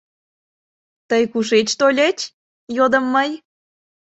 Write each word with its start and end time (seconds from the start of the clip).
«Тый 1.09 1.23
кушеч 1.31 1.67
тольыч?— 1.79 2.17
йодым 2.77 3.05
мый. 3.13 3.29